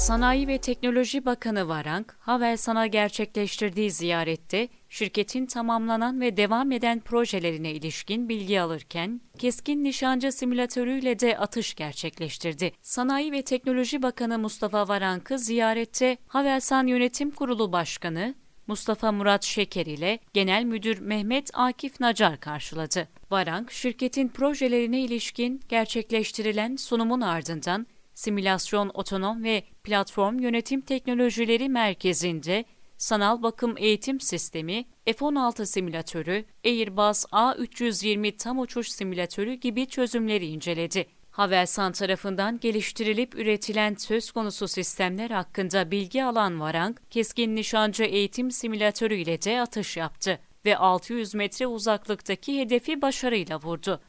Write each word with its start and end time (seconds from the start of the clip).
Sanayi 0.00 0.48
ve 0.48 0.58
Teknoloji 0.58 1.24
Bakanı 1.24 1.68
Varank, 1.68 2.16
Havelsan'a 2.20 2.86
gerçekleştirdiği 2.86 3.90
ziyarette 3.90 4.68
şirketin 4.88 5.46
tamamlanan 5.46 6.20
ve 6.20 6.36
devam 6.36 6.72
eden 6.72 7.00
projelerine 7.00 7.72
ilişkin 7.72 8.28
bilgi 8.28 8.60
alırken, 8.60 9.20
keskin 9.38 9.84
nişancı 9.84 10.32
simülatörüyle 10.32 11.18
de 11.18 11.38
atış 11.38 11.74
gerçekleştirdi. 11.74 12.72
Sanayi 12.82 13.32
ve 13.32 13.42
Teknoloji 13.42 14.02
Bakanı 14.02 14.38
Mustafa 14.38 14.88
Varank'ı 14.88 15.38
ziyarette 15.38 16.16
Havelsan 16.26 16.86
Yönetim 16.86 17.30
Kurulu 17.30 17.72
Başkanı 17.72 18.34
Mustafa 18.66 19.12
Murat 19.12 19.44
Şeker 19.44 19.86
ile 19.86 20.18
Genel 20.34 20.64
Müdür 20.64 20.98
Mehmet 20.98 21.50
Akif 21.54 22.00
Nacar 22.00 22.40
karşıladı. 22.40 23.08
Varank, 23.30 23.72
şirketin 23.72 24.28
projelerine 24.28 25.00
ilişkin 25.00 25.60
gerçekleştirilen 25.68 26.76
sunumun 26.76 27.20
ardından 27.20 27.86
Simülasyon 28.20 28.90
Otonom 28.94 29.44
ve 29.44 29.62
Platform 29.84 30.38
Yönetim 30.38 30.80
Teknolojileri 30.80 31.68
Merkezi'nde 31.68 32.64
sanal 32.98 33.42
bakım 33.42 33.74
eğitim 33.78 34.20
sistemi, 34.20 34.84
F-16 35.06 35.66
simülatörü, 35.66 36.44
Airbus 36.64 37.24
A320 37.24 38.36
tam 38.36 38.58
uçuş 38.58 38.88
simülatörü 38.88 39.52
gibi 39.54 39.86
çözümleri 39.86 40.46
inceledi. 40.46 41.06
Havelsan 41.30 41.92
tarafından 41.92 42.60
geliştirilip 42.60 43.34
üretilen 43.34 43.94
söz 43.94 44.30
konusu 44.30 44.68
sistemler 44.68 45.30
hakkında 45.30 45.90
bilgi 45.90 46.24
alan 46.24 46.60
Varank, 46.60 47.10
keskin 47.10 47.56
nişancı 47.56 48.04
eğitim 48.04 48.50
simülatörü 48.50 49.14
ile 49.14 49.42
de 49.42 49.60
atış 49.60 49.96
yaptı 49.96 50.38
ve 50.64 50.76
600 50.76 51.34
metre 51.34 51.66
uzaklıktaki 51.66 52.58
hedefi 52.60 53.02
başarıyla 53.02 53.60
vurdu. 53.60 54.00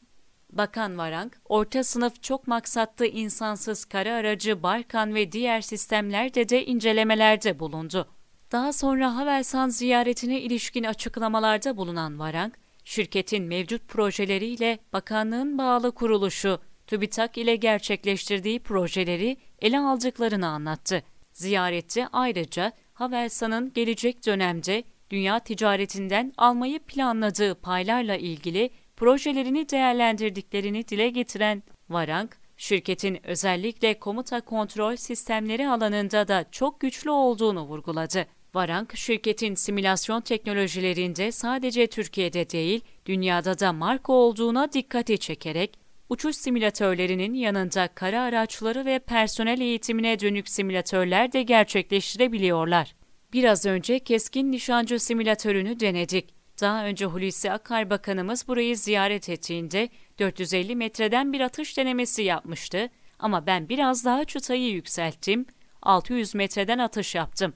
Bakan 0.51 0.97
Varank, 0.97 1.41
orta 1.45 1.83
sınıf 1.83 2.23
çok 2.23 2.47
maksatlı 2.47 3.05
insansız 3.05 3.85
kara 3.85 4.13
aracı 4.13 4.63
Barkan 4.63 5.15
ve 5.15 5.31
diğer 5.31 5.61
sistemlerde 5.61 6.49
de 6.49 6.65
incelemelerde 6.65 7.59
bulundu. 7.59 8.07
Daha 8.51 8.73
sonra 8.73 9.15
Havelsan 9.15 9.69
ziyaretine 9.69 10.41
ilişkin 10.41 10.83
açıklamalarda 10.83 11.77
bulunan 11.77 12.19
Varank, 12.19 12.53
şirketin 12.85 13.43
mevcut 13.43 13.87
projeleriyle 13.87 14.79
bakanlığın 14.93 15.57
bağlı 15.57 15.91
kuruluşu 15.91 16.59
TÜBİTAK 16.87 17.37
ile 17.37 17.55
gerçekleştirdiği 17.55 18.59
projeleri 18.59 19.37
ele 19.61 19.79
aldıklarını 19.79 20.47
anlattı. 20.47 21.03
Ziyarette 21.33 22.07
ayrıca 22.07 22.71
Havelsan'ın 22.93 23.73
gelecek 23.73 24.25
dönemde 24.25 24.83
dünya 25.09 25.39
ticaretinden 25.39 26.33
almayı 26.37 26.79
planladığı 26.79 27.55
paylarla 27.55 28.15
ilgili 28.15 28.69
projelerini 29.01 29.69
değerlendirdiklerini 29.69 30.87
dile 30.87 31.09
getiren 31.09 31.63
Varank, 31.89 32.37
şirketin 32.57 33.19
özellikle 33.23 33.99
komuta 33.99 34.41
kontrol 34.41 34.95
sistemleri 34.95 35.69
alanında 35.69 36.27
da 36.27 36.45
çok 36.51 36.79
güçlü 36.79 37.09
olduğunu 37.09 37.61
vurguladı. 37.61 38.25
Varank, 38.53 38.97
şirketin 38.97 39.55
simülasyon 39.55 40.21
teknolojilerinde 40.21 41.31
sadece 41.31 41.87
Türkiye'de 41.87 42.49
değil, 42.49 42.81
dünyada 43.05 43.59
da 43.59 43.73
marka 43.73 44.13
olduğuna 44.13 44.73
dikkati 44.73 45.17
çekerek, 45.17 45.79
uçuş 46.09 46.35
simülatörlerinin 46.35 47.33
yanında 47.33 47.87
kara 47.87 48.21
araçları 48.21 48.85
ve 48.85 48.99
personel 48.99 49.61
eğitimine 49.61 50.19
dönük 50.19 50.49
simülatörler 50.49 51.31
de 51.31 51.43
gerçekleştirebiliyorlar. 51.43 52.95
Biraz 53.33 53.65
önce 53.65 53.99
keskin 53.99 54.51
nişancı 54.51 54.99
simülatörünü 54.99 55.79
denedik. 55.79 56.40
Daha 56.61 56.85
önce 56.85 57.05
Hulusi 57.05 57.51
Akar 57.51 57.89
Bakanımız 57.89 58.47
burayı 58.47 58.77
ziyaret 58.77 59.29
ettiğinde 59.29 59.89
450 60.19 60.75
metreden 60.75 61.33
bir 61.33 61.41
atış 61.41 61.77
denemesi 61.77 62.23
yapmıştı 62.23 62.89
ama 63.19 63.47
ben 63.47 63.69
biraz 63.69 64.05
daha 64.05 64.25
çıtayı 64.25 64.71
yükselttim, 64.71 65.45
600 65.81 66.35
metreden 66.35 66.79
atış 66.79 67.15
yaptım. 67.15 67.53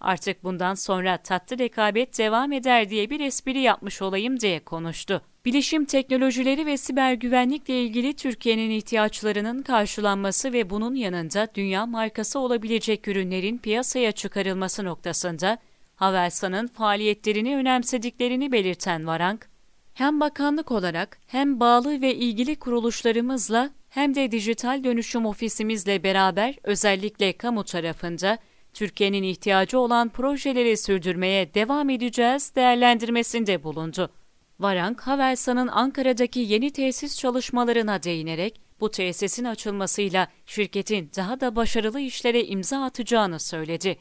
Artık 0.00 0.44
bundan 0.44 0.74
sonra 0.74 1.16
tatlı 1.16 1.58
rekabet 1.58 2.18
devam 2.18 2.52
eder 2.52 2.90
diye 2.90 3.10
bir 3.10 3.20
espri 3.20 3.60
yapmış 3.60 4.02
olayım 4.02 4.40
diye 4.40 4.60
konuştu. 4.64 5.22
Bilişim 5.44 5.84
teknolojileri 5.84 6.66
ve 6.66 6.76
siber 6.76 7.12
güvenlikle 7.12 7.82
ilgili 7.82 8.16
Türkiye'nin 8.16 8.70
ihtiyaçlarının 8.70 9.62
karşılanması 9.62 10.52
ve 10.52 10.70
bunun 10.70 10.94
yanında 10.94 11.48
dünya 11.54 11.86
markası 11.86 12.38
olabilecek 12.38 13.08
ürünlerin 13.08 13.58
piyasaya 13.58 14.12
çıkarılması 14.12 14.84
noktasında 14.84 15.58
Havelsan'ın 15.96 16.66
faaliyetlerini 16.66 17.56
önemsediklerini 17.56 18.52
belirten 18.52 19.06
Varank, 19.06 19.48
hem 19.94 20.20
bakanlık 20.20 20.70
olarak 20.70 21.18
hem 21.26 21.60
bağlı 21.60 22.00
ve 22.00 22.14
ilgili 22.14 22.56
kuruluşlarımızla 22.56 23.70
hem 23.88 24.14
de 24.14 24.32
dijital 24.32 24.84
dönüşüm 24.84 25.26
ofisimizle 25.26 26.02
beraber 26.02 26.54
özellikle 26.62 27.32
kamu 27.32 27.64
tarafında 27.64 28.38
Türkiye'nin 28.74 29.22
ihtiyacı 29.22 29.78
olan 29.78 30.08
projeleri 30.08 30.76
sürdürmeye 30.76 31.54
devam 31.54 31.90
edeceğiz 31.90 32.52
değerlendirmesinde 32.56 33.62
bulundu. 33.62 34.10
Varank, 34.60 35.00
Havelsan'ın 35.00 35.68
Ankara'daki 35.68 36.40
yeni 36.40 36.70
tesis 36.70 37.18
çalışmalarına 37.18 38.02
değinerek 38.02 38.60
bu 38.80 38.90
tesisin 38.90 39.44
açılmasıyla 39.44 40.28
şirketin 40.46 41.10
daha 41.16 41.40
da 41.40 41.56
başarılı 41.56 42.00
işlere 42.00 42.44
imza 42.44 42.82
atacağını 42.82 43.40
söyledi. 43.40 43.96